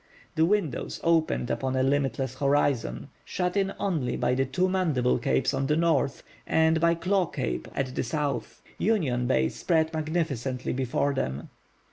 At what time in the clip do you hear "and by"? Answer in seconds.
6.47-6.95